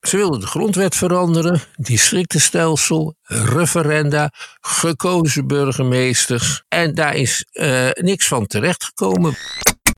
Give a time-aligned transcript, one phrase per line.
[0.00, 6.62] Ze wilden de grondwet veranderen, districtenstelsel, referenda, gekozen burgemeesters.
[6.68, 9.36] En daar is uh, niks van terechtgekomen.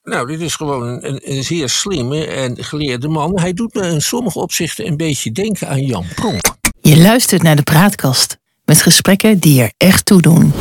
[0.03, 3.41] Nou, dit is gewoon een, een, zeer slimme en geleerde man.
[3.41, 6.41] Hij doet me in sommige opzichten een beetje denken aan Jan Pronk.
[6.81, 10.53] Je luistert naar de praatkast met gesprekken die er echt toe doen.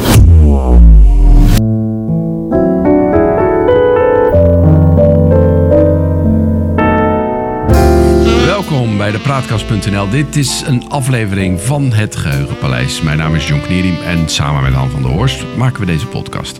[8.79, 10.09] Welkom bij de Praatkast.nl.
[10.09, 13.01] Dit is een aflevering van het Geheugenpaleis.
[13.01, 16.05] Mijn naam is John Knierim en samen met Han van der Horst maken we deze
[16.07, 16.59] podcast.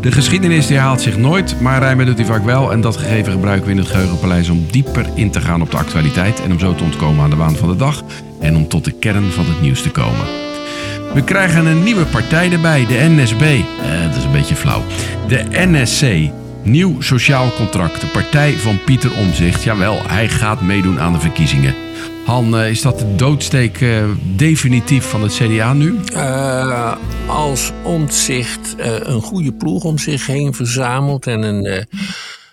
[0.00, 2.72] De geschiedenis die haalt zich nooit, maar rijmen doet hij vaak wel.
[2.72, 5.76] En dat gegeven gebruiken we in het Geheugenpaleis om dieper in te gaan op de
[5.76, 6.42] actualiteit.
[6.42, 8.02] En om zo te ontkomen aan de waan van de dag.
[8.40, 10.26] En om tot de kern van het nieuws te komen.
[11.14, 13.42] We krijgen een nieuwe partij erbij, de NSB.
[13.42, 14.82] Eh, dat is een beetje flauw.
[15.28, 16.30] De NSC,
[16.68, 19.62] Nieuw Sociaal Contract, de partij van Pieter Omzicht.
[19.62, 21.74] Jawel, hij gaat meedoen aan de verkiezingen.
[22.24, 24.04] Han, eh, is dat de doodsteek uh,
[24.36, 25.98] definitief van het CDA nu?
[26.12, 31.86] Uh, als Omtzigt een goede ploeg om zich heen verzamelt en een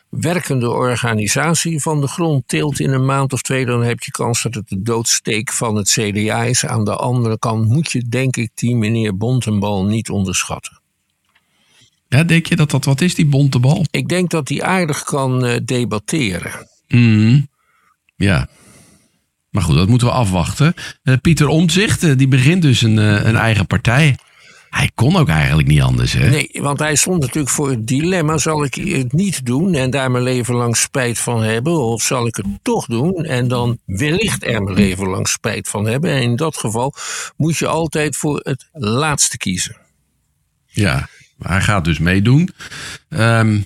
[0.10, 4.44] werkende organisatie van de grond tilt in een maand of twee, dan heb je kans
[4.44, 6.66] dat het de doodsteek van het CDA is.
[6.66, 10.75] Aan de andere kant moet je, denk ik, die meneer Bontenbal niet onderschatten.
[12.16, 13.86] Ja, denk je dat dat wat is, die Bontebal?
[13.92, 16.68] Ik denk dat hij aardig kan uh, debatteren.
[16.88, 17.48] Mm,
[18.16, 18.48] ja.
[19.50, 20.74] Maar goed, dat moeten we afwachten.
[21.04, 24.18] Uh, Pieter Omtzigt, uh, die begint dus een, een eigen partij.
[24.70, 26.30] Hij kon ook eigenlijk niet anders, hè?
[26.30, 30.12] Nee, want hij stond natuurlijk voor het dilemma: zal ik het niet doen en daar
[30.12, 31.80] mijn leven lang spijt van hebben?
[31.80, 35.86] Of zal ik het toch doen en dan wellicht er mijn leven lang spijt van
[35.86, 36.12] hebben?
[36.12, 36.94] En in dat geval
[37.38, 39.78] moet je altijd voor het laatste kiezen.
[40.66, 41.08] Ja,
[41.40, 42.50] hij gaat dus meedoen.
[43.10, 43.66] Um,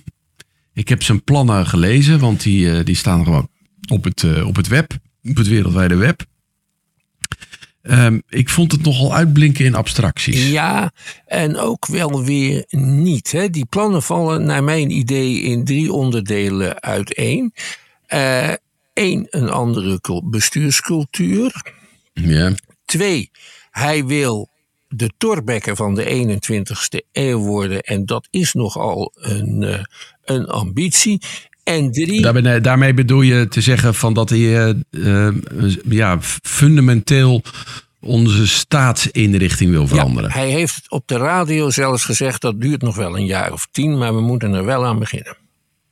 [0.72, 3.48] ik heb zijn plannen gelezen, want die, uh, die staan gewoon
[3.92, 6.24] op het, uh, op het web, op het wereldwijde web.
[7.82, 10.48] Um, ik vond het nogal uitblinken in abstracties.
[10.48, 10.92] Ja,
[11.26, 13.32] en ook wel weer niet.
[13.32, 13.50] Hè.
[13.50, 17.54] Die plannen vallen naar mijn idee in drie onderdelen uiteen.
[18.08, 18.52] Uh,
[18.94, 21.74] Eén, een andere bestuurscultuur.
[22.12, 22.52] Ja.
[22.84, 23.30] Twee,
[23.70, 24.48] hij wil
[24.94, 27.80] de Torbekker van de 21ste eeuw worden.
[27.80, 29.78] En dat is nogal een, uh,
[30.24, 31.22] een ambitie.
[31.64, 32.20] En drie.
[32.20, 35.28] Daarmee, daarmee bedoel je te zeggen van dat hij uh, uh,
[35.88, 37.42] ja, fundamenteel
[38.00, 40.30] onze staatsinrichting wil veranderen.
[40.30, 43.68] Ja, hij heeft op de radio zelfs gezegd dat duurt nog wel een jaar of
[43.70, 45.36] tien, maar we moeten er wel aan beginnen.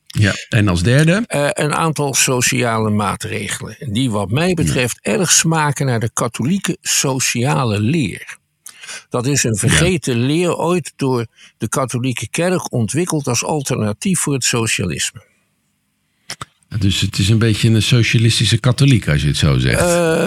[0.07, 1.25] Ja, en als derde?
[1.29, 3.77] Uh, een aantal sociale maatregelen.
[3.79, 5.13] Die wat mij betreft ja.
[5.13, 8.38] erg smaken naar de katholieke sociale leer.
[9.09, 11.27] Dat is een vergeten leer ooit door
[11.59, 15.27] de katholieke kerk ontwikkeld als alternatief voor het socialisme.
[16.79, 19.81] Dus het is een beetje een socialistische katholiek als je het zo zegt.
[19.81, 20.27] Uh,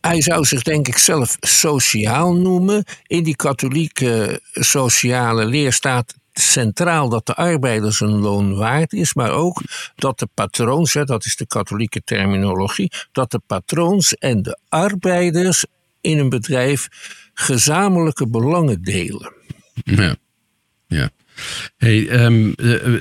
[0.00, 2.84] hij zou zich denk ik zelf sociaal noemen.
[3.06, 9.30] In die katholieke sociale leer staat centraal dat de arbeider zijn loon waard is, maar
[9.30, 9.62] ook
[9.94, 15.64] dat de patroons, dat is de katholieke terminologie, dat de patroons en de arbeiders
[16.00, 16.88] in een bedrijf
[17.40, 19.32] gezamenlijke belangen delen.
[19.84, 20.16] Ja,
[20.86, 21.10] ja.
[21.76, 22.52] Hey, um,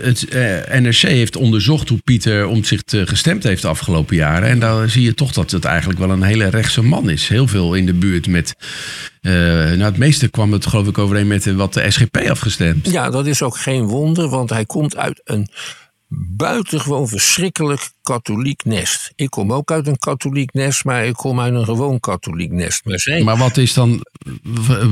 [0.02, 4.50] het uh, NRC heeft onderzocht hoe Pieter Omtzigt gestemd heeft de afgelopen jaren.
[4.50, 7.28] En daar zie je toch dat het eigenlijk wel een hele rechtse man is.
[7.28, 8.56] Heel veel in de buurt met.
[9.22, 12.92] Uh, nou, het meeste kwam het geloof ik overeen met wat de SGP afgestemd.
[12.92, 15.48] Ja, dat is ook geen wonder, want hij komt uit een
[16.10, 19.12] buitengewoon verschrikkelijk katholiek nest.
[19.16, 22.86] Ik kom ook uit een katholiek nest, maar ik kom uit een gewoon katholiek nest.
[22.86, 23.24] Maar, zijn...
[23.24, 24.06] maar wat is dan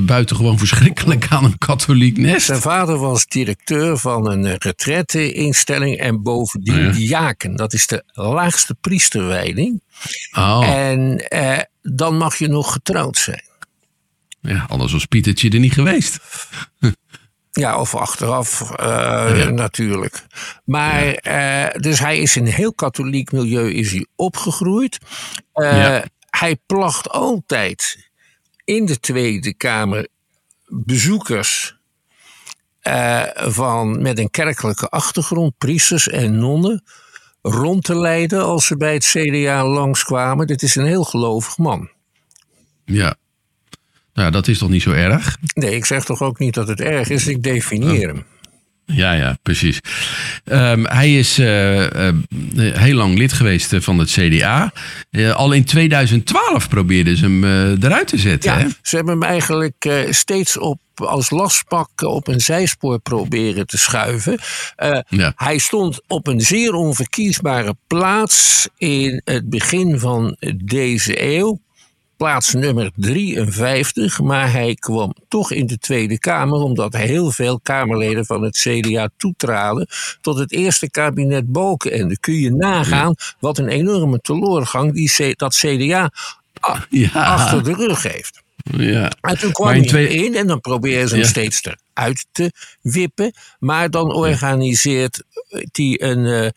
[0.05, 2.45] buitengewoon verschrikkelijk aan een katholiek nest?
[2.45, 6.91] Zijn vader was directeur van een retraite-instelling en bovendien ja.
[6.91, 7.55] diaken.
[7.55, 9.81] Dat is de laagste priesterwijding.
[10.37, 10.67] Oh.
[10.67, 13.43] En eh, dan mag je nog getrouwd zijn.
[14.41, 16.19] Ja, anders was Pietertje er niet geweest.
[17.59, 18.77] Ja, of achteraf uh,
[19.37, 19.49] ja.
[19.49, 20.25] natuurlijk.
[20.65, 21.73] Maar ja.
[21.73, 24.99] uh, dus hij is in een heel katholiek milieu is hij opgegroeid.
[25.55, 26.05] Uh, ja.
[26.29, 28.09] Hij placht altijd
[28.63, 30.07] in de Tweede Kamer
[30.67, 31.77] bezoekers
[33.35, 36.83] van, met een kerkelijke achtergrond, priesters en nonnen,
[37.41, 40.47] rond te leiden als ze bij het CDA langskwamen.
[40.47, 41.89] Dit is een heel gelovig man.
[42.85, 43.15] Ja,
[44.15, 45.37] nou, dat is toch niet zo erg?
[45.53, 48.23] Nee, ik zeg toch ook niet dat het erg is, ik definieer hem.
[48.85, 49.79] Ja, ja, precies.
[50.43, 51.85] Ehm, hij is uh,
[52.55, 54.71] heel lang lid geweest van het CDA.
[55.33, 57.43] al in 2012 probeerden ze hem
[57.83, 58.51] eruit te zetten.
[58.51, 58.67] Ja, hè?
[58.81, 64.39] ze hebben hem eigenlijk steeds op, als lastpak op een zijspoor proberen te schuiven.
[65.09, 65.33] Ja.
[65.35, 71.59] Hij stond op een zeer onverkiesbare plaats in het begin van deze eeuw
[72.17, 78.25] plaats nummer 53, maar hij kwam toch in de Tweede Kamer omdat heel veel Kamerleden
[78.25, 79.87] van het CDA toetraden
[80.21, 81.91] tot het eerste kabinet Balken.
[81.91, 86.11] En dan kun je nagaan wat een enorme teleurgang die, dat CDA
[86.89, 87.09] ja.
[87.11, 88.43] achter de rug heeft.
[88.77, 89.11] Ja.
[89.21, 90.07] En toen kwam hij twee...
[90.07, 91.61] in en dan probeerde ze hem steeds
[91.93, 92.51] eruit te
[92.81, 93.31] wippen.
[93.59, 95.23] Maar dan organiseert
[95.71, 96.49] hij een, uh,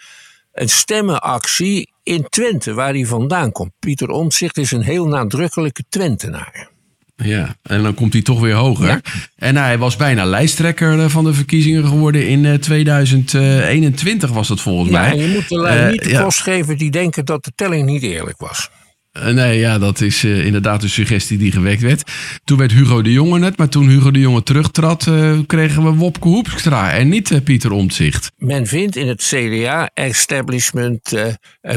[0.60, 3.70] een stemmenactie in Twente, waar hij vandaan komt.
[3.78, 6.69] Pieter Omtzigt is een heel nadrukkelijke Twentenaar.
[7.16, 9.00] Ja, en dan komt hij toch weer hoger.
[9.37, 14.60] En hij was bijna lijsttrekker eh, van de verkiezingen geworden in 2021 eh, was dat
[14.60, 15.16] volgens ja, mij.
[15.16, 18.40] Je moet de uh, niet de kost geven die denken dat de telling niet eerlijk
[18.40, 18.70] was.
[19.12, 22.10] Eh, nee, ja, dat is uh, inderdaad een suggestie die gewekt werd.
[22.44, 25.94] Toen werd Hugo de Jonge net, maar toen Hugo de Jonge terugtrad, uh, kregen we
[25.94, 28.32] Wopke Hoepstra en niet Pieter Omtzigt.
[28.37, 31.14] Men vindt in het CDA-establishment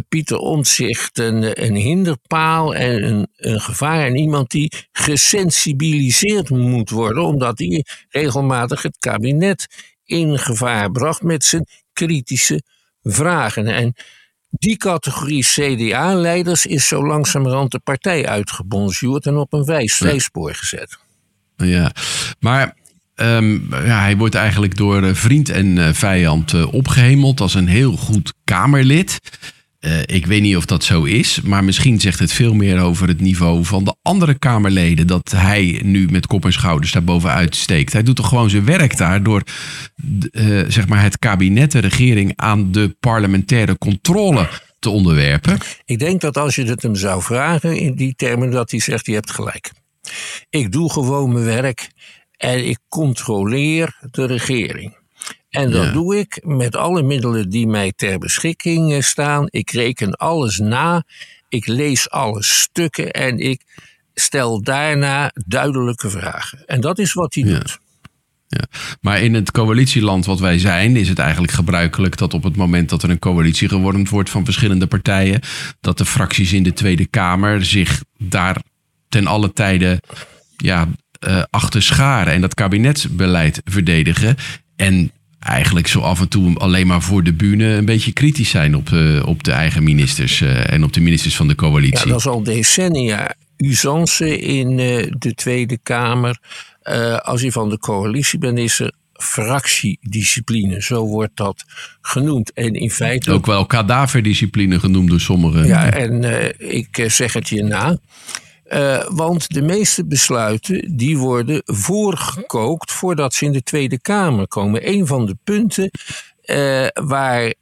[0.10, 4.06] Pieter Omtzigt een, een hinderpaal en een, een gevaar.
[4.06, 9.68] En iemand die gesensibiliseerd moet worden, omdat hij regelmatig het kabinet
[10.06, 12.64] in gevaar bracht met zijn kritische
[13.02, 13.68] vragen.
[13.68, 13.94] En
[14.52, 20.98] die categorie CDA-leiders is zo langzamerhand de partij uitgebonjourd en op een wijsvleespoor gezet.
[21.56, 21.92] Ja,
[22.40, 22.76] maar
[23.16, 27.68] ehm, ja, hij wordt eigenlijk door eh, vriend en uh, vijand uh, opgehemeld als een
[27.68, 29.20] heel goed Kamerlid.
[29.86, 33.08] Uh, ik weet niet of dat zo is, maar misschien zegt het veel meer over
[33.08, 35.08] het niveau van de andere Kamerleden.
[35.08, 37.94] Dat hij nu met kop en schouders daar bovenuit steekt.
[37.94, 39.44] Hij doet toch gewoon zijn werk daar door
[40.32, 44.50] uh, zeg maar het kabinet, de regering aan de parlementaire controle
[44.80, 45.58] te onderwerpen.
[45.86, 49.06] Ik denk dat als je het hem zou vragen in die termen, dat hij zegt:
[49.06, 49.72] Je hebt gelijk.
[50.50, 51.90] Ik doe gewoon mijn werk
[52.38, 55.01] en ik controleer de regering.
[55.52, 59.48] En dat doe ik met alle middelen die mij ter beschikking eh, staan.
[59.50, 61.04] Ik reken alles na.
[61.50, 63.62] Ik lees alle stukken en ik
[64.14, 66.66] stel daarna duidelijke vragen.
[66.66, 67.60] En dat is wat hij ja.
[67.60, 67.80] doet.
[68.48, 68.66] Ja.
[69.02, 72.90] Maar in het coalitieland wat wij zijn, is het eigenlijk gebruikelijk dat op het moment
[72.90, 75.42] dat er een coalitie gevormd wordt van verschillende partijen,
[75.80, 78.58] dat de fracties in de Tweede Kamer zich daar
[79.10, 80.02] ten alle tijde
[80.58, 80.88] ja,
[81.28, 84.36] uh, achter scharen en dat kabinetsbeleid verdedigen.
[84.76, 85.12] En
[85.42, 88.90] eigenlijk zo af en toe alleen maar voor de bühne een beetje kritisch zijn op,
[88.90, 92.06] uh, op de eigen ministers uh, en op de ministers van de coalitie.
[92.06, 96.38] Ja, dat is al decennia usance in uh, de Tweede Kamer.
[97.22, 101.64] als je van de coalitie bent, is er fractiediscipline, zo wordt dat
[102.02, 102.54] genoemd.
[102.54, 103.32] En in feite.
[103.32, 105.68] Ook wel kadaverdiscipline genoemd door sommigen.
[105.68, 106.24] Ja, en
[106.58, 107.98] ik zeg het je na.
[108.74, 114.90] Uh, want de meeste besluiten die worden voorgekookt voordat ze in de Tweede Kamer komen.
[114.90, 115.92] Een van de punten
[116.46, 117.54] uh, waar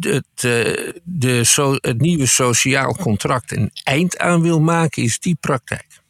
[0.00, 0.24] het,
[1.04, 6.00] de het nieuwe sociaal contract een eind aan wil maken, is die praktijk.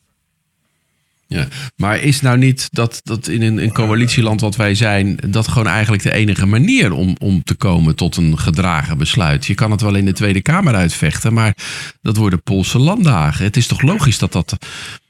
[1.32, 5.48] Ja, maar is nou niet dat, dat in een, een coalitieland wat wij zijn, dat
[5.48, 9.46] gewoon eigenlijk de enige manier om, om te komen tot een gedragen besluit?
[9.46, 11.56] Je kan het wel in de Tweede Kamer uitvechten, maar
[12.02, 13.44] dat worden Poolse landdagen.
[13.44, 14.56] Het is toch logisch dat dat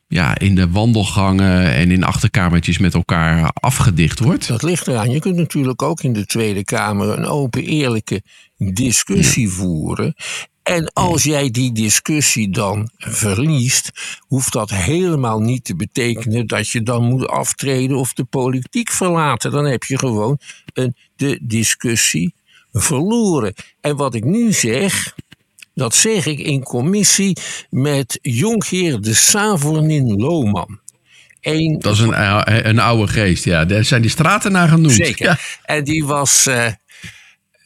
[0.07, 4.49] ja, in de wandelgangen en in achterkamertjes met elkaar afgedicht wordt?
[4.49, 5.11] Dat ligt eraan.
[5.11, 8.23] Je kunt natuurlijk ook in de Tweede Kamer een open, eerlijke
[8.57, 10.15] discussie voeren.
[10.62, 16.83] En als jij die discussie dan verliest, hoeft dat helemaal niet te betekenen dat je
[16.83, 19.50] dan moet aftreden of de politiek verlaten.
[19.50, 20.38] Dan heb je gewoon
[20.73, 22.35] een, de discussie
[22.73, 23.55] verloren.
[23.81, 25.14] En wat ik nu zeg,
[25.75, 27.37] dat zeg ik in commissie
[27.71, 30.79] met jonkheer de Savornin Lohman.
[31.40, 33.64] Een, dat is een, een oude geest, ja.
[33.64, 34.93] Daar zijn die straten naar genoemd.
[34.93, 35.59] Zeker.
[35.62, 36.67] En die was uh,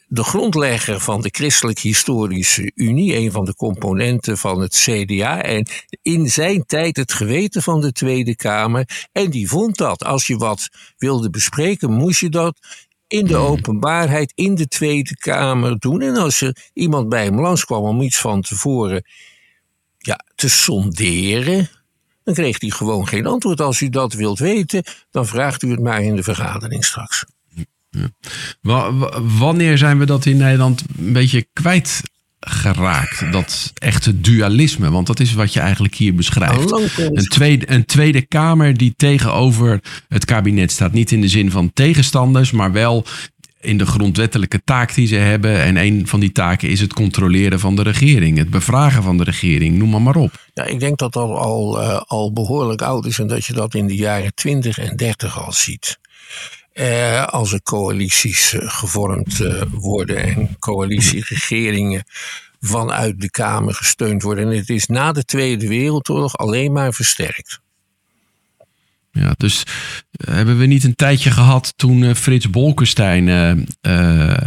[0.07, 5.41] de grondlegger van de Christelijk Historische Unie, een van de componenten van het CDA.
[5.41, 5.67] En
[6.01, 9.07] in zijn tijd het geweten van de Tweede Kamer.
[9.11, 12.59] En die vond dat als je wat wilde bespreken, moest je dat
[13.07, 16.01] in de openbaarheid in de Tweede Kamer doen.
[16.01, 19.03] En als er iemand bij hem langskwam om iets van tevoren
[19.97, 21.69] ja, te sonderen,
[22.23, 23.61] dan kreeg hij gewoon geen antwoord.
[23.61, 27.25] Als u dat wilt weten, dan vraagt u het maar in de vergadering straks.
[29.37, 32.01] Wanneer zijn we dat in Nederland een beetje kwijt
[32.39, 33.31] geraakt.
[33.31, 36.69] Dat echte dualisme, want dat is wat je eigenlijk hier beschrijft.
[36.69, 40.93] Lang Een tweede, een tweede Kamer die tegenover het kabinet staat.
[40.93, 43.05] Niet in de zin van tegenstanders, maar wel
[43.59, 45.61] in de grondwettelijke taak die ze hebben.
[45.61, 48.37] En een van die taken is het controleren van de regering.
[48.37, 50.31] Het bevragen van de regering, noem maar maar op.
[50.53, 53.75] Ja, ik denk dat dat al, eh, al behoorlijk oud is en dat je dat
[53.75, 55.97] in de jaren 20 en 30 al ziet.
[56.75, 62.03] Eh, als er coalities eh, gevormd eh, worden en coalitieregeringen
[62.59, 64.51] vanuit de Kamer gesteund worden.
[64.51, 67.59] En het is na de Tweede Wereldoorlog alleen maar versterkt.
[69.11, 69.63] Ja, dus
[70.25, 73.25] hebben we niet een tijdje gehad toen Frits Bolkestein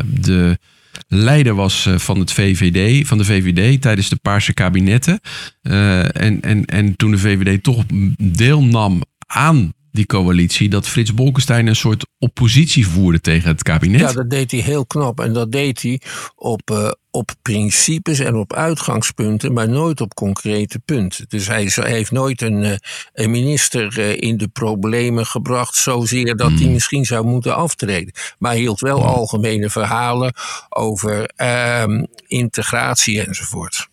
[0.05, 0.59] de
[1.07, 5.21] leider was van het VVD, van de VVD tijdens de Paarse kabinetten.
[5.63, 7.85] En, en, en toen de VVD toch
[8.19, 14.01] deelnam aan die coalitie, dat Frits Bolkestein een soort oppositie voerde tegen het kabinet.
[14.01, 15.21] Ja, dat deed hij heel knap.
[15.21, 16.01] En dat deed hij
[16.35, 21.25] op, eh, op principes en op uitgangspunten, maar nooit op concrete punten.
[21.29, 22.77] Dus hij, hij heeft nooit een, eh,
[23.13, 28.13] een minister eh, in de problemen gebracht, zozeer dat hij misschien zou moeten aftreden.
[28.39, 30.33] Maar hij hield wel algemene verhalen
[30.69, 33.89] over ehm, integratie enzovoort.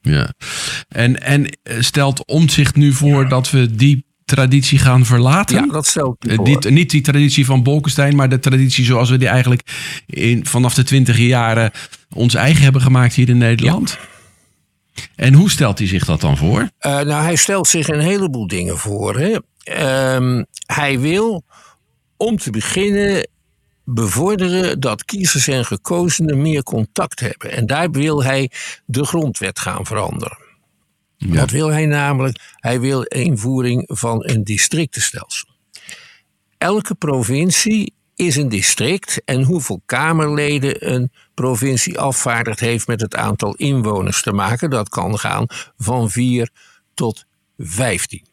[0.00, 0.34] Ja.
[0.88, 5.56] En, en stelt Omtzigt nu voor dat we die traditie gaan verlaten?
[5.56, 5.86] Ja, dat
[6.18, 9.62] hij Eh, niet die traditie van Bolkestein, maar de traditie zoals we die eigenlijk
[10.06, 11.70] in, vanaf de twintig jaren
[12.14, 13.98] ons eigen hebben gemaakt hier in Nederland.
[15.14, 16.70] En hoe stelt hij zich dat dan voor?
[16.78, 19.18] Eh, nou, hij stelt zich een heleboel dingen voor.
[19.18, 19.36] Hè.
[19.64, 21.44] Ehm, hij wil,
[22.16, 23.28] om te beginnen,
[23.84, 27.52] bevorderen dat kiezers en gekozenen meer contact hebben.
[27.52, 28.50] En daar wil hij
[28.84, 30.45] de grondwet gaan veranderen.
[31.16, 31.34] Ja.
[31.34, 32.54] Wat wil hij namelijk?
[32.54, 35.48] Hij wil invoering van een districtenstelsel.
[36.58, 43.54] Elke provincie is een district en hoeveel Kamerleden een provincie afvaardigd heeft met het aantal
[43.54, 45.46] inwoners te maken, dat kan gaan
[45.76, 46.50] van 4
[46.94, 47.24] tot
[47.58, 48.26] 15.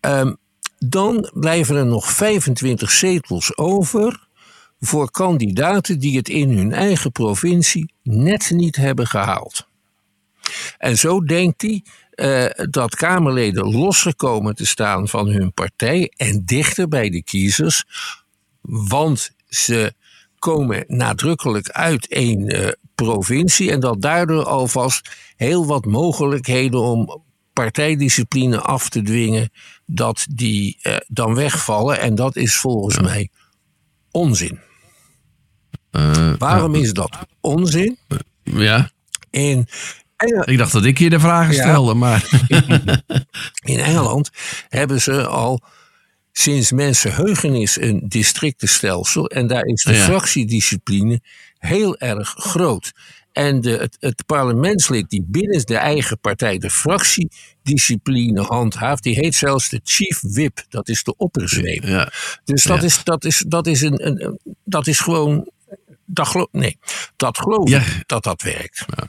[0.00, 0.32] Ehm,
[0.78, 4.28] dan blijven er nog 25 zetels over
[4.80, 9.70] voor kandidaten die het in hun eigen provincie net niet hebben gehaald.
[10.78, 16.44] En zo denkt hij eh, dat Kamerleden losser komen te staan van hun partij en
[16.44, 17.84] dichter bij de kiezers,
[18.60, 19.94] want ze
[20.38, 27.22] komen nadrukkelijk uit één eh, provincie en dat daardoor alvast heel wat mogelijkheden om
[27.52, 29.50] partijdiscipline af te dwingen,
[29.86, 32.00] dat die eh, dan wegvallen.
[32.00, 33.28] En dat is volgens mij
[34.10, 34.60] onzin.
[36.38, 37.98] Waarom is dat onzin?
[38.42, 38.90] ja,
[39.30, 39.66] In,
[40.44, 41.62] Ik dacht dat ik hier de vragen Ja.
[41.62, 42.28] stelde, maar
[43.64, 44.30] in Engeland
[44.68, 45.60] hebben ze al
[46.32, 49.26] sinds mensenheugenis een districtenstelsel.
[49.26, 50.04] En daar is de Ja.
[50.04, 51.20] fractiediscipline
[51.58, 52.92] heel erg groot.
[53.32, 59.34] En de, het, het parlementslid die binnen de eigen partij de fractiediscipline handhaaft, die heet
[59.34, 60.64] zelfs de chief whip.
[60.68, 61.82] Dat is de opperzweep.
[61.84, 62.12] ja.
[62.44, 62.84] Dus dat, Ja.
[62.86, 65.50] is, dat, is, dat, is, een, een, dat is gewoon.
[66.06, 66.78] Dat gelo- nee,
[67.16, 67.80] dat geloof Ja.
[67.80, 68.84] ik dat dat werkt.
[68.96, 69.04] Eh,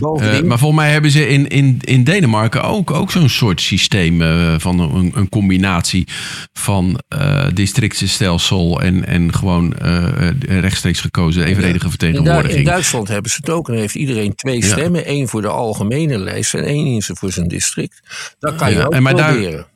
[0.00, 4.22] Bovendien, maar volgens mij hebben ze in, in, in Denemarken ook, ook zo'n soort systeem
[4.22, 6.06] eh, van een, een combinatie
[6.52, 10.28] van eh districtenstelsel en, en gewoon eh,
[10.60, 12.66] rechtstreeks gekozen evenredige in, Du- in vertegenwoordiging.
[12.66, 13.66] Duitsland hebben ze het ook.
[13.66, 15.04] En dan heeft iedereen twee stemmen.
[15.04, 18.00] één voor de algemene lijst en één in voor zijn district.
[18.38, 19.66] Dat kan je Ja, ook en maar daar- proberen.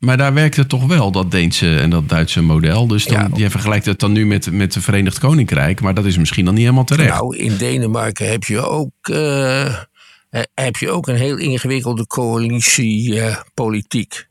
[0.00, 2.86] Maar daar werkt het toch wel, dat Deense en dat Duitse model.
[2.86, 3.28] Dus dan, Ja.
[3.34, 5.80] je vergelijkt het dan nu met, met het Verenigd Koninkrijk.
[5.80, 7.14] Maar dat is misschien dan niet helemaal terecht.
[7.14, 9.74] Nou, in Denemarken heb je ook, eh, eh,
[10.54, 14.28] heb je ook een heel ingewikkelde coalitiepolitiek.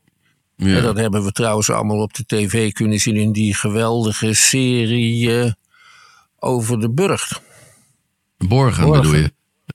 [0.56, 0.76] ja.
[0.76, 5.40] En dat hebben we trouwens allemaal op de tv kunnen zien in die geweldige serie
[5.42, 5.50] eh,
[6.38, 7.40] over de burcht.
[8.38, 9.02] Borgen, Borgen.
[9.02, 9.32] bedoel je?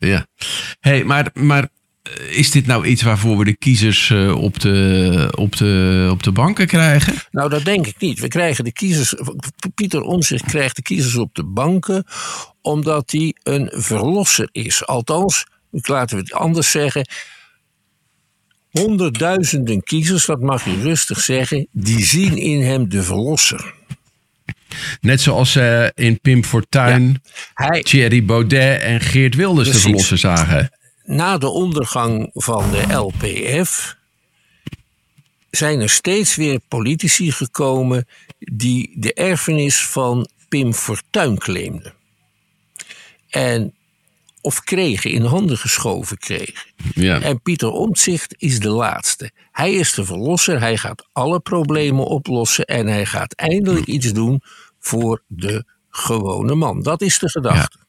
[0.08, 0.26] Ja.
[0.80, 1.68] hey, maar, maar
[2.30, 6.32] is dit nou iets waarvoor we de kiezers eh, op, de, op, de, op de
[6.32, 7.14] banken krijgen?
[7.32, 8.20] Nou, dat denk ik niet.
[8.20, 9.14] We krijgen de kiezers.
[9.76, 12.04] Pieter Omtzigt krijgt de kiezers op de banken.
[12.62, 14.86] omdat hij een verlosser is.
[14.86, 17.08] Althans, laten we het anders zeggen.
[18.70, 21.68] Honderdduizenden kiezers, dat mag je rustig zeggen.
[21.72, 23.74] die zien in hem de verlosser.
[25.02, 27.22] Net zoals ze in Pim Fortuyn,
[27.54, 29.84] Hij, Thierry Baudet en Geert Wilders Precies.
[29.84, 30.70] de verlosser zagen.
[31.06, 33.96] Na de ondergang van de LPF
[35.50, 38.08] zijn er steeds weer politici gekomen
[38.40, 41.94] die de erfenis van Pim Fortuyn claimden.
[43.30, 43.74] En
[44.42, 46.74] of kregen, in handen geschoven kregen.
[46.94, 47.22] Ja.
[47.22, 49.32] En Pieter Omtzigt is de laatste.
[49.52, 54.42] Hij is de verlosser, hij gaat alle problemen oplossen en hij gaat eindelijk iets doen
[54.80, 56.82] voor de gewone man.
[56.82, 57.85] Dat is de gedachte.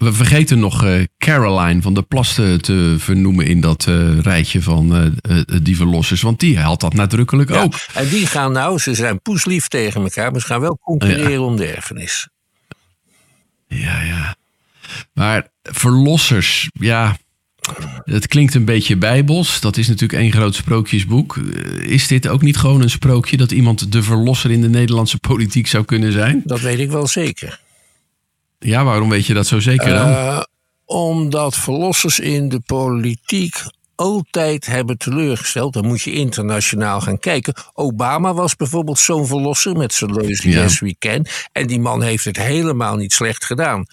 [0.00, 5.12] We vergeten nog uh, Caroline van der Plas te, vernoemen in dat uh, rijtje van
[5.28, 6.22] uh, dievenlossers.
[6.22, 7.74] Want die had dat nadrukkelijk ook.
[7.94, 11.40] En die gaan nou, ze zijn poeslief tegen elkaar, maar ze gaan wel concurreren ja.
[11.40, 12.28] om de erfenis.
[13.66, 14.36] Ja, ja.
[15.12, 17.16] Maar verlossers, ja.
[18.04, 19.60] Het klinkt een beetje bijbels.
[19.60, 21.36] Dat is natuurlijk één groot sprookjesboek.
[21.82, 25.66] Is dit ook niet gewoon een sprookje dat iemand de verlosser in de Nederlandse politiek
[25.66, 26.42] zou kunnen zijn?
[26.44, 27.60] Dat weet ik wel zeker.
[28.62, 30.08] Ja, waarom weet je dat zo zeker dan?
[30.08, 30.40] Uh,
[30.84, 33.62] omdat verlossers in de politiek
[33.94, 35.72] altijd hebben teleurgesteld.
[35.72, 37.54] Dan moet je internationaal gaan kijken.
[37.72, 40.62] Obama was bijvoorbeeld zo'n verlosser met zijn leuze ja.
[40.62, 41.26] Yes We Can.
[41.52, 43.86] En die man heeft het helemaal niet slecht gedaan.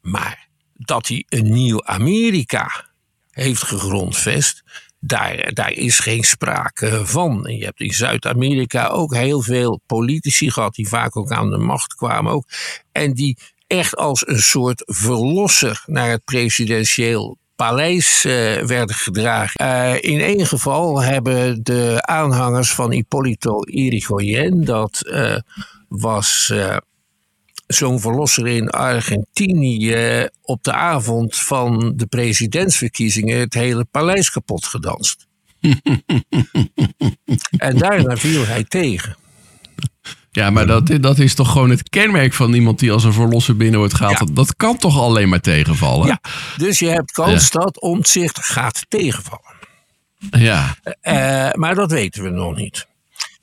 [0.00, 2.88] Maar dat hij een nieuw Amerika
[3.30, 4.62] heeft gegrondvest,
[5.00, 7.46] daar, daar is geen sprake van.
[7.46, 11.58] En je hebt in Zuid-Amerika ook heel veel politici gehad die vaak ook aan de
[11.58, 12.32] macht kwamen.
[12.32, 12.44] Ook,
[12.92, 19.64] en die echt als een soort verlosser naar het presidentieel paleis uh, werden gedragen.
[19.66, 25.36] Uh, in één geval hebben de aanhangers van Hipólito Yrigoyen, dat uh,
[25.88, 26.52] was
[27.74, 35.26] zo'n verlosser in Argentinië, op de avond van de presidentsverkiezingen het hele paleis kapot gedanst.
[37.56, 39.16] en daarna viel hij tegen.
[40.30, 43.56] Ja, maar dat, dat is toch gewoon het kenmerk van iemand die als een verlosser
[43.56, 44.18] binnen wordt gehaald.
[44.18, 46.06] Dat, dat kan toch alleen maar tegenvallen?
[46.06, 46.20] Ja,
[46.56, 47.60] dus je hebt kans ja.
[47.60, 49.58] dat omzicht gaat tegenvallen.
[50.30, 50.76] Ja.
[50.84, 52.86] Uh, maar dat weten we nog niet.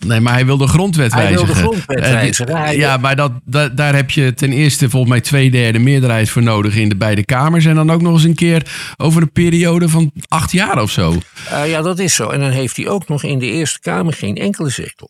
[0.06, 1.54] Nee, maar hij wil de grondwet hij wijzigen.
[1.54, 2.56] Hij wil de grondwet wijzigen.
[2.56, 6.30] Uh, ja, maar dat, dat, daar heb je ten eerste volgens mij twee derde meerderheid
[6.30, 7.66] voor nodig in de beide kamers.
[7.66, 11.16] En dan ook nog eens een keer over een periode van acht jaar of zo.
[11.52, 12.30] Uh, ja, dat is zo.
[12.30, 15.10] En dan heeft hij ook nog in de Eerste Kamer geen enkele zetel.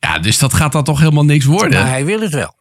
[0.00, 1.80] Ja, dus dat gaat dan toch helemaal niks worden?
[1.80, 2.54] Maar hij wil het wel.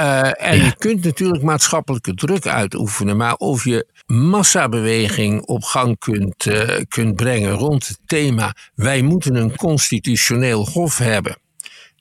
[0.00, 0.64] Uh, en ja.
[0.64, 7.16] je kunt natuurlijk maatschappelijke druk uitoefenen, maar of je massabeweging op gang kunt, uh, kunt
[7.16, 11.38] brengen rond het thema: wij moeten een constitutioneel hof hebben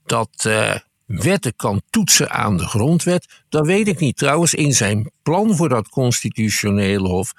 [0.06, 0.76] dat uh,
[1.06, 4.18] wetten kan toetsen aan de grondwet, dat weet ik niet.
[4.18, 7.34] Trouwens, in zijn plan voor dat constitutionele hof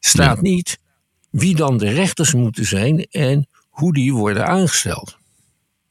[0.00, 0.78] staat niet
[1.30, 5.18] wie dan de rechters moeten zijn en hoe die worden aangesteld.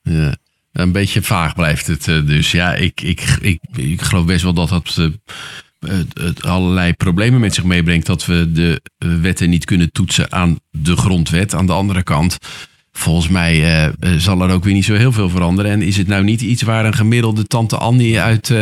[0.01, 0.35] Ja.
[0.83, 2.51] Een beetje vaag blijft het dus.
[2.51, 5.07] Ja, ik, ik, ik, ik geloof best wel dat dat uh,
[6.13, 8.05] het, allerlei problemen met zich meebrengt.
[8.05, 8.81] Dat we de
[9.21, 11.55] wetten niet kunnen toetsen aan de grondwet.
[11.55, 12.37] Aan de andere kant,
[12.91, 15.71] volgens mij uh, zal er ook weer niet zo heel veel veranderen.
[15.71, 18.53] En is het nou niet iets waar een gemiddelde tante Annie uit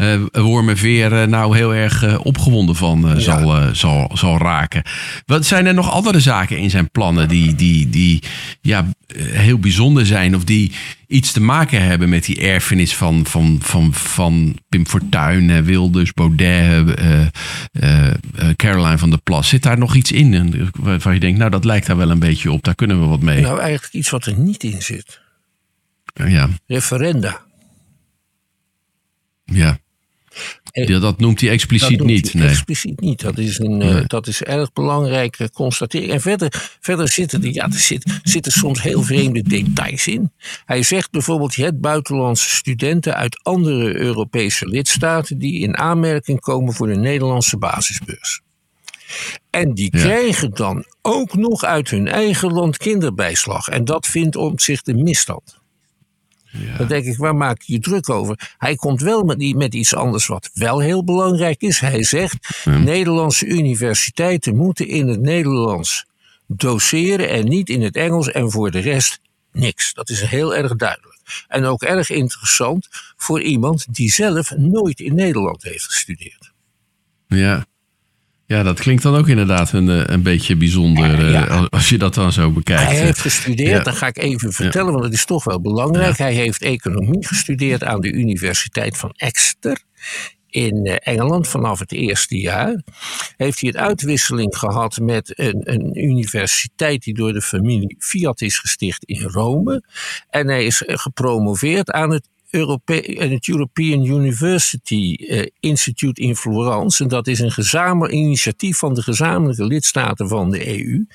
[0.00, 3.18] uh, Wormerveer nou heel erg opgewonden van ja.
[3.18, 4.82] zal, zal, zal raken?
[5.26, 8.22] Wat zijn er nog andere zaken in zijn plannen die, die, die
[8.60, 8.86] ja,
[9.16, 10.72] heel bijzonder zijn of die
[11.06, 17.00] iets te maken hebben met die erfenis van, van, van, van Pim Fortuyn, Wilders, Baudet,
[18.56, 19.48] Caroline van der Plas.
[19.48, 22.52] Zit daar nog iets in waarvan je denkt, nou dat lijkt daar wel een beetje
[22.52, 23.40] op, daar kunnen we wat mee?
[23.40, 25.20] Nou, eigenlijk iets wat er niet in zit.
[26.14, 26.48] Ja.
[26.66, 27.40] Referenda.
[29.44, 29.78] Ja.
[30.72, 32.32] Ja, dat noemt hij expliciet dat niet.
[32.32, 32.50] Hij nee.
[32.50, 33.20] Expliciet niet.
[33.20, 33.94] Dat is een nee.
[33.94, 36.12] uh, dat is erg belangrijke constatering.
[36.12, 40.32] En verder, verder zitten, er, ja, er zit, zitten soms heel vreemde details in.
[40.64, 46.74] Hij zegt bijvoorbeeld: je hebt buitenlandse studenten uit andere Europese lidstaten die in aanmerking komen
[46.74, 48.40] voor de Nederlandse basisbeurs.
[49.50, 50.02] En die ja.
[50.02, 53.68] krijgen dan ook nog uit hun eigen land kinderbijslag.
[53.68, 55.59] En dat vindt om zich de misstand.
[56.50, 56.76] Ja.
[56.76, 58.54] Dan denk ik, waar maak je je druk over?
[58.58, 61.80] Hij komt wel met, met iets anders wat wel heel belangrijk is.
[61.80, 62.78] Hij zegt, ja.
[62.78, 66.06] Nederlandse universiteiten moeten in het Nederlands
[66.46, 69.20] doseren en niet in het Engels en voor de rest
[69.52, 69.94] niks.
[69.94, 71.18] Dat is heel erg duidelijk.
[71.48, 76.52] En ook erg interessant voor iemand die zelf nooit in Nederland heeft gestudeerd.
[77.26, 77.66] Ja.
[78.50, 81.66] Ja, dat klinkt dan ook inderdaad een, een beetje bijzonder ja, ja.
[81.70, 82.90] als je dat dan zo bekijkt.
[82.90, 83.82] Hij heeft gestudeerd, ja.
[83.82, 86.18] dat ga ik even vertellen, want het is toch wel belangrijk.
[86.18, 89.82] Hij heeft economie gestudeerd aan de Universiteit van Exeter
[90.48, 92.82] in Engeland vanaf het eerste jaar.
[93.36, 98.58] Heeft hij een uitwisseling gehad met een, een universiteit die door de familie Fiat is
[98.58, 99.82] gesticht in Rome.
[100.30, 107.02] En hij is gepromoveerd aan het Europe het European University uh, Institute in Florence.
[107.02, 111.06] En dat is een gezamenlijk initiatief van de gezamenlijke lidstaten van de EU.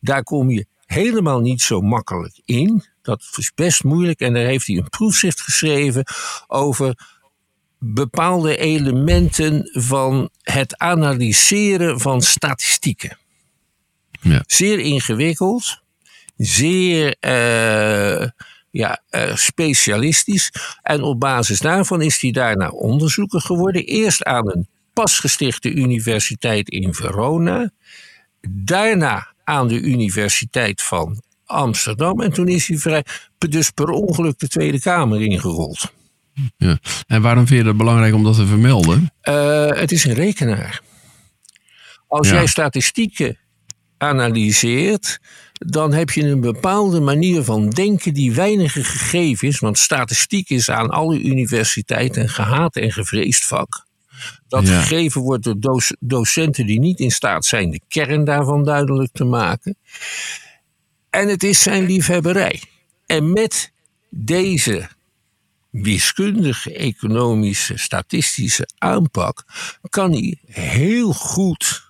[0.00, 2.84] Daar kom je helemaal niet zo makkelijk in.
[3.02, 4.20] Dat is best moeilijk.
[4.20, 6.04] En daar heeft hij een proefschrift geschreven
[6.46, 7.18] over
[7.78, 13.18] bepaalde elementen van het analyseren van statistieken.
[14.20, 14.44] Ja.
[14.46, 15.82] Zeer ingewikkeld,
[16.36, 17.16] zeer.
[17.20, 18.28] Uh,
[18.70, 20.50] ja, uh, specialistisch.
[20.82, 23.84] En op basis daarvan is hij daarna onderzoeker geworden.
[23.84, 27.70] Eerst aan een pas gestichte universiteit in Verona.
[28.48, 32.20] Daarna aan de Universiteit van Amsterdam.
[32.20, 33.04] En toen is hij vrij,
[33.38, 35.92] dus per ongeluk de Tweede Kamer ingerold.
[36.56, 36.78] Ja.
[37.06, 39.12] En waarom vind je het belangrijk om dat te vermelden?
[39.28, 40.80] Uh, het is een rekenaar.
[42.08, 42.34] Als Ja.
[42.34, 43.38] jij statistieken
[43.98, 45.18] analyseert,
[45.66, 49.58] dan heb je een bepaalde manier van denken die weinig gegeven is.
[49.58, 53.86] Want statistiek is aan alle universiteiten een gehaat en gevreesd vak.
[54.48, 54.80] Dat Ja.
[54.80, 59.24] gegeven wordt door doc- docenten die niet in staat zijn de kern daarvan duidelijk te
[59.24, 59.76] maken.
[61.10, 62.62] En het is zijn liefhebberij.
[63.06, 63.72] En met
[64.10, 64.88] deze
[65.70, 69.44] wiskundige, economische, statistische aanpak
[69.90, 71.88] kan hij heel goed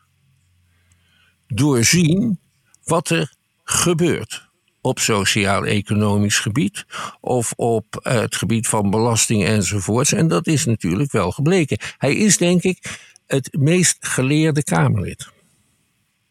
[1.46, 2.38] doorzien
[2.84, 3.34] wat er
[3.70, 4.48] gebeurt
[4.80, 6.84] op sociaal-economisch gebied
[7.20, 10.12] of op eh, het gebied van belasting enzovoorts.
[10.12, 11.78] En dat is natuurlijk wel gebleken.
[11.98, 15.28] Hij is denk ik het meest geleerde Kamerlid.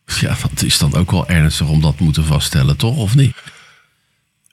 [0.05, 2.97] Ja, het is dan ook wel ernstig om dat te moeten vaststellen, toch?
[2.97, 3.35] Of niet?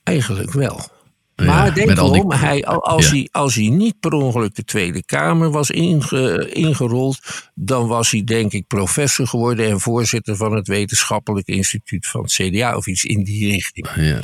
[0.03, 0.96] Eigenlijk wel.
[1.39, 3.11] Ja, Maar denk al die- erom, hij, als, Ja.
[3.11, 7.19] hij, als hij niet per ongeluk de Tweede Kamer was inge- ingerold,
[7.55, 12.31] dan was hij denk ik professor geworden en voorzitter van het wetenschappelijk instituut van het
[12.31, 13.87] CDA of iets in die richting.
[13.95, 14.21] Ja.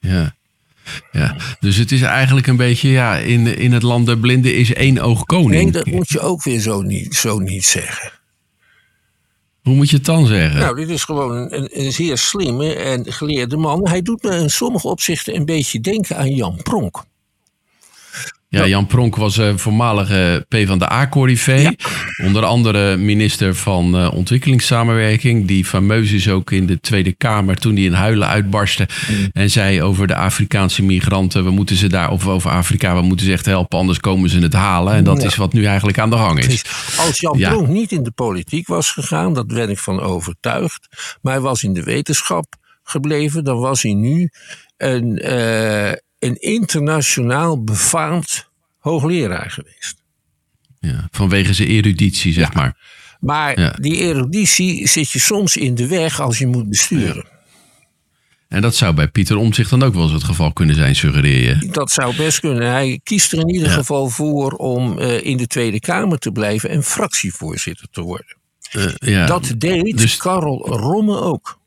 [0.00, 0.34] ja.
[1.12, 4.72] Ja, dus het is eigenlijk een beetje, ja, in, in het land der blinden is
[4.74, 5.62] één oog koning.
[5.62, 8.10] Nee, dat moet je ook weer zo niet, zo niet zeggen.
[9.62, 10.60] Hoe moet je het dan zeggen?
[10.60, 13.88] Nou, dit is gewoon een, een, zeer slimme en geleerde man.
[13.88, 17.04] Hij doet me in sommige opzichten een beetje denken aan Jan Pronk.
[18.58, 21.74] Ja, Jan Pronk was eh, voormalige PvdA-corrivé.
[22.24, 25.46] Onder andere minister van eh, ontwikkelingssamenwerking.
[25.46, 28.88] Die fameus is ook in de Tweede Kamer toen hij in huilen uitbarstte.
[29.32, 31.44] En zei over de Afrikaanse migranten.
[31.44, 33.78] We moeten ze daar, of over Afrika, we moeten ze echt helpen.
[33.78, 34.94] Anders komen ze het halen.
[34.94, 35.28] En dat Ja.
[35.28, 36.64] is wat nu eigenlijk aan de gang is.
[37.06, 37.50] Als Jan Ja.
[37.50, 40.88] Pronk niet in de politiek was gegaan, dat ben ik van overtuigd.
[41.22, 44.28] Maar hij was in de wetenschap gebleven, dan was hij nu
[44.76, 50.02] een, eh, een internationaal befaamd hoogleraar geweest.
[50.80, 52.76] Ja, vanwege zijn eruditie, zeg maar.
[53.20, 53.70] Maar Ja.
[53.80, 57.24] die eruditie zit je soms in de weg als je moet besturen.
[58.48, 61.42] En dat zou bij Pieter Omtzigt dan ook wel eens het geval kunnen zijn, suggereer
[61.60, 61.68] je.
[61.70, 62.70] Dat zou best kunnen.
[62.70, 63.74] Hij kiest er in ieder Ja.
[63.74, 68.36] geval voor om eh, in de Tweede Kamer te blijven en fractievoorzitter te worden.
[68.70, 71.60] Eh, ja, Dat deed dus- Karel Romme ook.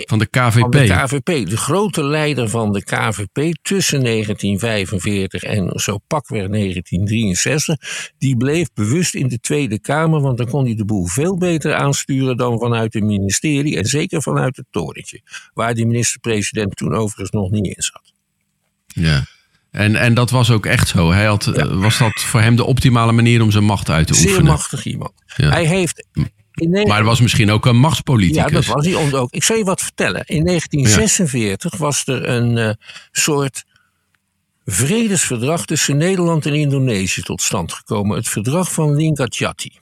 [0.00, 0.58] Van de KVP.
[0.58, 7.76] Van de KVP, de grote leider van de KVP tussen 1945 en zo pakweg 1963,
[8.18, 11.74] die bleef bewust in de Tweede Kamer, want dan kon hij de boel veel beter
[11.74, 15.20] aansturen dan vanuit het ministerie en zeker vanuit het torentje,
[15.54, 18.12] waar die minister-president toen overigens nog niet in zat.
[18.86, 19.24] Ja.
[19.70, 21.12] En, en dat was ook echt zo.
[21.12, 24.26] Hij had, Was dat voor hem de optimale manier om zijn macht uit te Zeer
[24.26, 24.50] oefenen?
[24.50, 25.12] machtig iemand.
[25.36, 25.50] Ja.
[25.50, 26.06] Hij heeft.
[26.54, 28.52] Maar hij was misschien ook een ja, machtspoliticus.
[28.52, 29.32] dat was hij ook.
[29.32, 30.24] Ik zal je wat vertellen.
[30.26, 32.74] In 1946 was er een eh,
[33.10, 33.64] soort
[34.64, 38.16] vredesverdrag tussen Nederland en Indonesië tot stand gekomen.
[38.16, 39.80] Het verdrag van Linggadjati.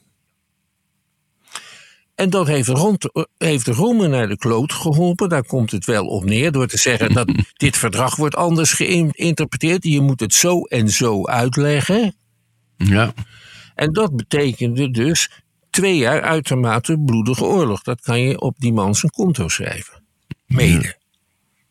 [2.15, 5.29] En dat heeft, rond, heeft Rome naar de kloot geholpen.
[5.29, 6.53] Daar komt het wel op neer.
[6.53, 9.85] Door te zeggen dat dit verdrag wordt anders geïnterpreteerd.
[9.85, 12.15] Je moet het zo en zo uitleggen.
[12.77, 13.13] Ja.
[13.75, 15.31] En dat betekende dus
[15.71, 17.83] twee jaar uitermate bloedige oorlog.
[17.83, 20.03] Dat kan je op die man zijn konto schrijven.
[20.47, 20.99] Mede.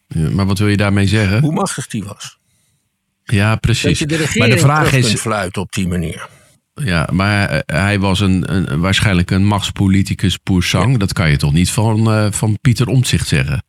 [0.07, 1.41] Ja, Maar wat wil je daarmee zeggen?
[1.41, 2.37] Hoe machtig die was.
[3.23, 3.99] Ja, Dat precies.
[3.99, 6.27] je de Maar de vraag kunt is, fluiten op die manier.
[6.75, 10.97] ja, maar eh, hij was een, een, waarschijnlijk een machtspoliticus pour sang.
[10.97, 13.63] Dat kan je toch niet van, eh, van Pieter Omtzigt zeggen?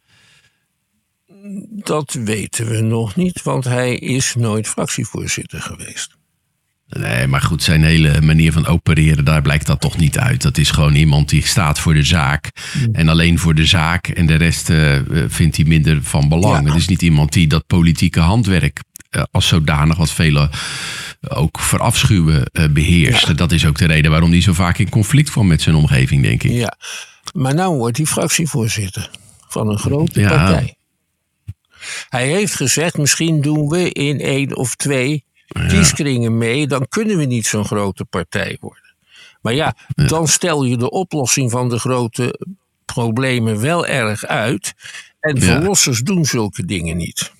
[1.85, 6.16] Dat weten we nog niet, want hij is nooit fractievoorzitter geweest.
[6.90, 10.42] Nee, maar goed, zijn hele manier van opereren, daar blijkt dat toch niet uit.
[10.42, 12.50] Dat is gewoon iemand die staat voor de zaak.
[12.92, 14.09] En alleen voor de zaak.
[14.09, 16.66] En de rest eh, eh, vindt hij minder van belang.
[16.66, 16.72] Ja.
[16.72, 20.50] Het is niet iemand die dat politieke handwerk eh, als zodanig, wat velen
[21.29, 23.37] ook verafschuwen, eh, beheerst.
[23.37, 26.22] Dat is ook de reden waarom hij zo vaak in conflict kwam met zijn omgeving,
[26.22, 26.50] denk ik.
[26.50, 26.76] Ja.
[27.35, 29.11] Maar nou wordt hij fractievoorzitter
[29.48, 30.74] van een grote partij.
[32.09, 35.24] Hij heeft gezegd, misschien doen we in één of twee
[35.69, 36.67] kieskringen mee.
[36.67, 38.95] Dan kunnen we niet zo'n grote partij worden.
[39.43, 42.41] Maar ja, dan stel je de oplossing van de grote
[42.85, 44.75] problemen wel erg uit.
[45.21, 45.41] En Ja.
[45.41, 47.33] verlossers doen zulke dingen niet.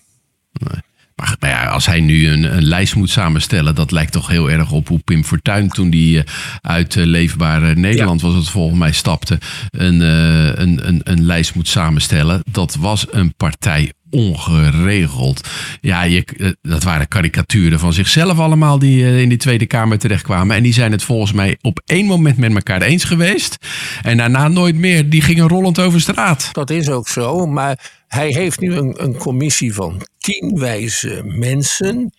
[1.21, 4.51] Maar, maar ja, als hij nu een, een lijst moet samenstellen, dat lijkt toch heel
[4.51, 6.25] erg op hoe Pim Fortuyn toen die eh,
[6.61, 9.39] uit eh, Leefbare Nederland was het volgens mij stapte,
[9.71, 12.41] een, eh, een, een, een lijst moet samenstellen.
[12.51, 15.49] Dat was een partij ongeregeld.
[15.81, 20.57] Ja, je, dat waren karikaturen van zichzelf allemaal die in die Tweede Kamer terechtkwamen.
[20.57, 23.57] En die zijn het volgens mij op één moment met elkaar eens geweest.
[24.03, 25.09] En daarna nooit meer.
[25.11, 26.49] Die gingen rollend over straat.
[26.53, 27.79] Dat is ook zo, maar
[28.11, 32.13] hij heeft nu een, een commissie van tien wijze mensen.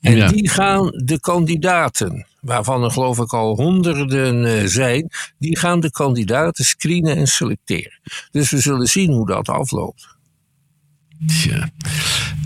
[0.00, 0.28] En Ja.
[0.28, 5.08] die gaan de kandidaten, waarvan er geloof ik al honderden eh, zijn,
[5.38, 8.00] die gaan de kandidaten screenen en selecteren.
[8.30, 10.16] Dus we zullen zien hoe dat afloopt.
[11.26, 11.70] Tja.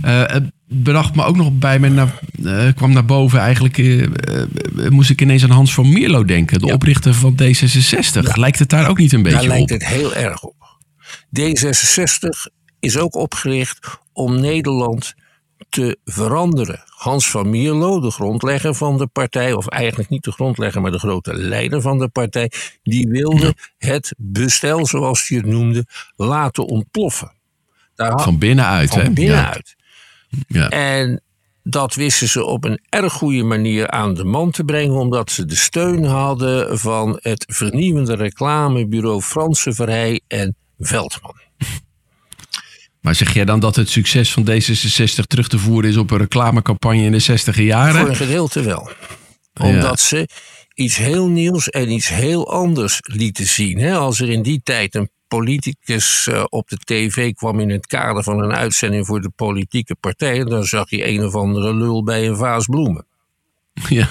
[0.03, 4.03] Eh, het bracht me ook nog bij me, naar, eh, kwam naar boven eigenlijk, eh,
[4.03, 4.09] eh,
[4.89, 6.75] moest ik ineens aan Hans van Mierlo denken, de Ja.
[6.75, 8.37] oprichter van D66.
[8.37, 9.79] Lijkt het daar ook niet een beetje Daar lijkt op?
[9.79, 10.55] het heel erg op.
[11.41, 12.29] D66
[12.83, 15.15] is ook opgericht om Nederland
[15.69, 16.83] te veranderen.
[16.87, 20.99] Hans van Mierlo, de grondlegger van de partij, of eigenlijk niet de grondlegger, maar de
[20.99, 22.51] grote leider van de partij,
[22.83, 27.33] die wilde het bestel, zoals hij het noemde, laten ontploffen.
[27.95, 29.05] Daar Van binnenuit, hè?
[29.05, 29.75] van binnenuit.
[30.29, 30.47] Ja.
[30.47, 30.69] Ja.
[30.69, 31.23] En
[31.63, 35.45] dat wisten ze op een erg goede manier aan de man te brengen, omdat ze
[35.45, 41.37] de steun hadden van het vernieuwende reclamebureau Franse Verheij en Veldman.
[43.03, 46.19] Maar zeg jij dan dat het succes van D66 terug te voeren is op een
[46.19, 48.01] reclamecampagne in de 60 jaren?
[48.01, 48.91] Voor een gedeelte wel.
[49.61, 50.29] Omdat ze
[50.75, 53.79] iets heel nieuws en iets heel anders lieten zien.
[53.79, 53.95] Hè?
[53.95, 58.23] Als er in die tijd een politicus eh, op de tv kwam in het kader
[58.23, 62.29] van een uitzending voor de politieke partij, dan zag je een of andere lul bij
[62.29, 63.07] een vaas bloemen.
[63.89, 64.11] Ja.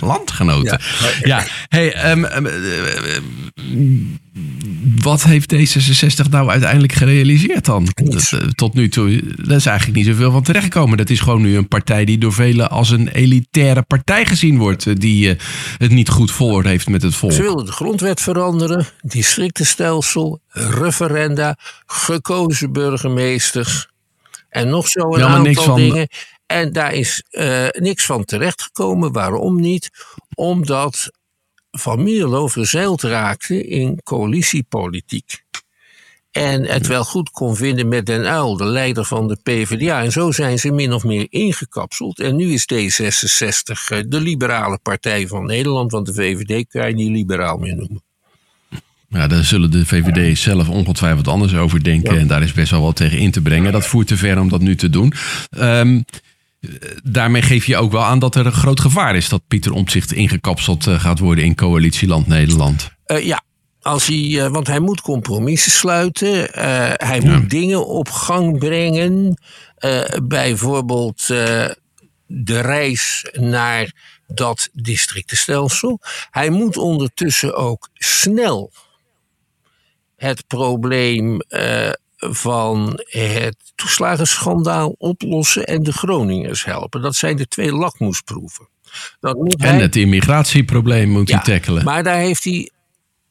[0.00, 0.80] Landgenoten.
[1.22, 3.22] Ja, hey, ehm, ehm, eh, eh,
[5.02, 7.88] wat heeft D66 nou uiteindelijk gerealiseerd dan?
[7.94, 10.96] Dat, eh, tot nu toe, daar is eigenlijk niet zoveel van terechtgekomen.
[10.96, 14.86] Dat is gewoon nu een partij die door velen als een elitaire partij gezien wordt.
[14.86, 15.40] eh, Die eh,
[15.78, 17.32] het niet goed voor heeft met het volk.
[17.32, 21.56] Ze wilden de grondwet veranderen, districtenstelsel, referenda,
[21.86, 23.86] gekozen burgemeesters
[24.48, 26.08] en nog zo een Ja, aantal dingen.
[26.48, 29.12] En daar is eh, niks van terechtgekomen.
[29.12, 29.90] Waarom niet?
[30.34, 31.10] Omdat
[31.70, 35.42] Van Mierlo verzeild raakte in coalitiepolitiek.
[36.30, 40.02] En het wel goed kon vinden met Den Uyl, de leider van de PvdA.
[40.02, 42.20] En zo zijn ze min of meer ingekapseld.
[42.20, 45.92] En nu is D66 eh, de liberale partij van Nederland.
[45.92, 48.02] Want de VVD kan je niet liberaal meer noemen.
[49.08, 52.14] Ja, daar zullen de VVD zelf ongetwijfeld anders over denken.
[52.14, 52.20] Ja.
[52.20, 53.72] En daar is best wel wat tegen in te brengen.
[53.72, 55.12] Dat voert te ver om dat nu te doen.
[55.50, 55.96] Eh,
[57.02, 60.12] daarmee geef je ook wel aan dat er een groot gevaar is dat Pieter Omtzigt
[60.12, 62.90] ingekapseld eh, gaat worden in coalitieland Nederland.
[63.04, 63.42] Eh, ja,
[63.80, 66.48] als hij, eh, want hij moet compromissen sluiten.
[66.96, 69.40] hij moet dingen op gang brengen.
[70.22, 71.26] bijvoorbeeld
[72.26, 73.92] de reis naar
[74.26, 76.00] dat districtenstelsel.
[76.30, 78.72] Hij moet ondertussen ook snel
[80.16, 81.40] het probleem
[82.18, 87.02] van het toeslagenschandaal oplossen en de Groningers helpen.
[87.02, 88.68] Dat zijn de twee lakmoesproeven.
[89.20, 91.84] En hij- het immigratieprobleem moet hij tackelen.
[91.84, 92.70] maar daar heeft hij,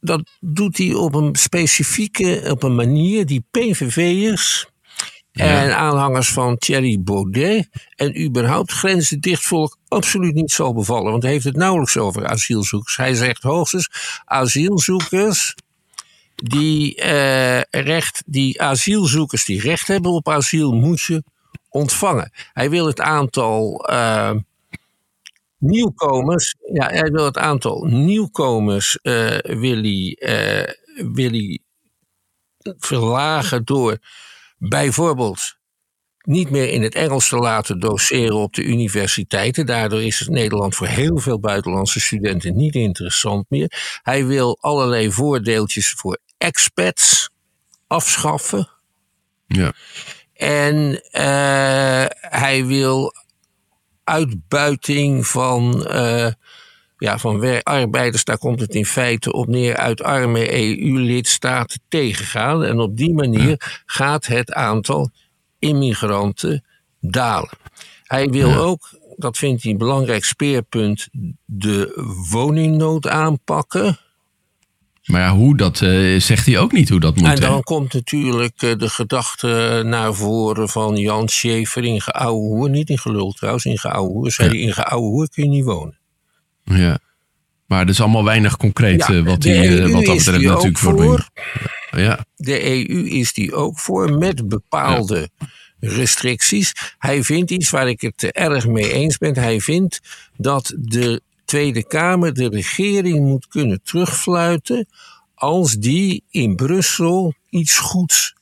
[0.02, 4.66] dat doet hij op een specifieke, op een manier die PVV'ers
[5.32, 11.12] en aanhangers van Thierry Baudet en überhaupt grenzendicht volk absoluut niet zal bevallen.
[11.12, 12.98] Want hij heeft het nauwelijks over asielzoekers.
[12.98, 13.90] Hij zegt hoogstens
[14.26, 15.56] asielzoekers
[16.44, 21.24] die, eh, recht, die asielzoekers die recht hebben op asiel moet je
[21.70, 22.32] ontvangen.
[22.54, 24.32] Hij wil het aantal eh,
[25.58, 31.62] nieuwkomers, ja, hij wil het aantal nieuwkomers eh, wil hij,
[32.78, 33.98] verlagen door
[34.58, 35.58] bijvoorbeeld
[36.22, 39.66] niet meer in het Engels te laten doseren op de universiteiten.
[39.66, 44.00] Daardoor is Nederland voor heel veel buitenlandse studenten niet interessant meer.
[44.04, 47.30] Hij wil allerlei voordeeltjes voor expats
[47.88, 48.70] afschaffen.
[49.48, 49.74] Ja.
[50.34, 53.14] En eh, hij wil
[54.04, 56.32] uitbuiting van, eh,
[56.98, 62.64] ja, van arbeiders, daar komt het in feite op neer, uit arme EU-lidstaten tegengaan.
[62.64, 65.12] En op die manier gaat het aantal
[65.60, 66.64] immigranten
[67.00, 67.58] dalen.
[68.04, 71.08] Hij wil ook, dat vindt hij een belangrijk speerpunt,
[71.46, 71.94] de
[72.32, 74.00] woningnood aanpakken.
[75.08, 77.26] Maar ja, hoe, dat eh, zegt hij ook niet hoe dat moet.
[77.26, 77.40] En hè?
[77.40, 82.70] dan komt natuurlijk eh, de gedachte naar voren van Jan Schaefer in Geouwehoer.
[82.70, 84.32] Niet in gelul trouwens, in Geouwehoer.
[84.32, 85.98] Zei hij, in Geouwehoer kun je niet wonen.
[86.64, 87.00] Ja.
[87.66, 90.78] Maar dat is allemaal weinig concreet Ja, eh, wat, hij, EU wat dat betreft natuurlijk
[90.78, 91.30] voor voor.
[91.92, 92.26] Ja.
[92.36, 95.30] De EU is die ook voor met bepaalde
[95.80, 96.74] restricties.
[96.98, 99.38] Hij vindt iets waar ik het erg mee eens ben.
[99.38, 100.02] Hij vindt
[100.38, 104.88] dat de Tweede Kamer de regering moet kunnen terugfluiten
[105.36, 108.36] als die in Brussel iets goeds,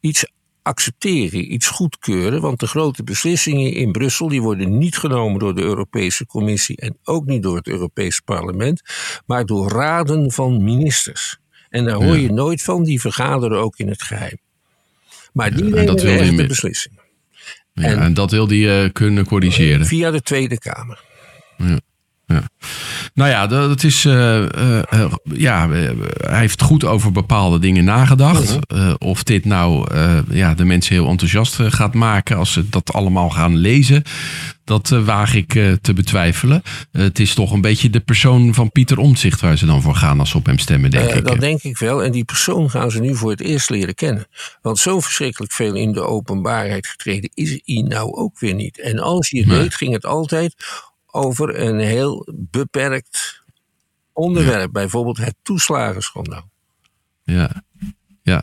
[0.00, 0.26] iets
[0.62, 5.62] accepteren, iets goedkeuren, want de grote beslissingen in Brussel die worden niet genomen door de
[5.62, 8.82] Europese Commissie en ook niet door het Europese Parlement,
[9.26, 11.38] maar door raden van ministers.
[11.70, 14.38] En daar hoor je nooit van, die vergaderen ook in het geheim.
[15.32, 17.02] Maar die nemen de echte beslissingen.
[17.72, 19.86] Ja, en, en, dat wil hij uh, kunnen corrigeren.
[19.86, 21.04] Via de Tweede Kamer.
[21.56, 21.80] Ja.
[23.14, 24.04] Nou ja, dat is.
[24.04, 28.58] Uh, uh, ja, hij heeft goed over bepaalde dingen nagedacht.
[28.74, 29.94] Uh, of dit nou
[30.30, 34.02] ja, de mensen heel enthousiast gaat maken als ze dat allemaal gaan lezen.
[34.64, 35.48] Dat waag ik
[35.80, 36.62] te betwijfelen.
[36.92, 40.20] het is toch een beetje de persoon van Pieter Omtzigt waar ze dan voor gaan
[40.20, 41.26] als ze op hem stemmen, denk ik.
[41.26, 42.04] Dat denk ik wel.
[42.04, 44.26] En die persoon gaan ze nu voor het eerst leren kennen.
[44.62, 48.80] Want zo verschrikkelijk veel in de openbaarheid getreden is hij nou ook weer niet.
[48.80, 50.54] En als je het weet, ging het altijd
[51.14, 53.42] over een heel beperkt
[54.12, 54.72] onderwerp.
[54.72, 56.50] Bijvoorbeeld het toeslagenschandaal.
[57.22, 57.62] Ja,
[58.22, 58.42] ja.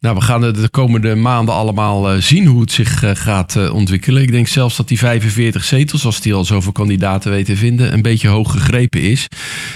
[0.00, 3.74] Nou, we gaan de komende maanden allemaal eh, zien hoe het zich eh, gaat eh,
[3.74, 4.22] ontwikkelen.
[4.22, 8.02] Ik denk zelfs dat die 45 zetels, als die al zoveel kandidaten weten vinden, een
[8.02, 9.28] beetje hoog gegrepen is.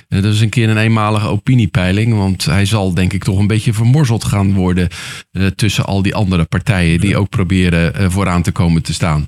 [0.08, 3.72] dat is een keer een eenmalige opiniepeiling, want hij zal denk ik toch een beetje
[3.72, 4.88] vermorzeld gaan worden
[5.54, 9.26] tussen al die andere partijen die ook proberen vooraan te komen te staan.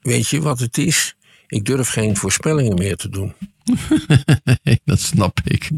[0.00, 1.16] Weet je wat het is?
[1.48, 3.32] Ik durf geen voorspellingen meer te doen.
[4.84, 5.70] dat snap ik.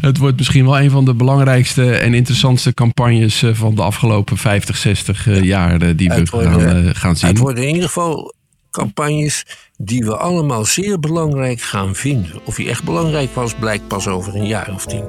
[0.00, 4.36] Het wordt misschien wel een van de belangrijkste en interessantste campagnes eh, van de afgelopen
[4.36, 7.30] 50, 60 eh, jaar eh, die we gaan, gaan zien.
[7.30, 8.34] Het worden in ieder geval
[8.70, 12.40] campagnes die we allemaal zeer belangrijk gaan vinden.
[12.44, 15.04] Of die echt belangrijk was, blijkt pas over een jaar of tien.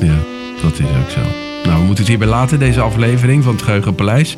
[0.00, 0.18] Ja,
[0.62, 1.51] dat is ook zo.
[1.82, 4.36] Nou, we moeten het hierbij laten, deze aflevering van het Geheugenpaleis.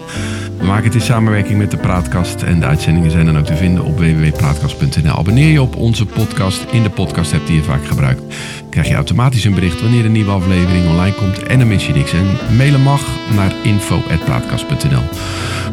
[0.58, 2.42] We maken het in samenwerking met de Praatkast.
[2.42, 5.18] En de uitzendingen zijn dan ook te vinden op www.praatkast.nl.
[5.18, 8.22] Abonneer je op onze podcast in de podcast-app die je vaak gebruikt.
[8.70, 11.42] Krijg je automatisch een bericht wanneer een nieuwe aflevering online komt.
[11.42, 12.12] En dan mis je niks.
[12.12, 13.00] En mailen mag
[13.34, 15.02] naar info.praatkast.nl.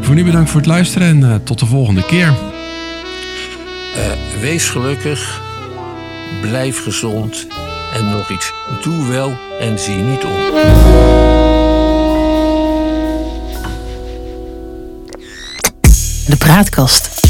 [0.01, 2.27] Voor nu bedankt voor het luisteren en uh, tot de volgende keer.
[2.27, 2.31] Uh,
[4.41, 5.41] wees gelukkig.
[6.41, 7.47] Blijf gezond.
[7.93, 8.53] En nog iets.
[8.81, 10.31] Doe wel en zie niet om.
[16.27, 17.20] De praatkast.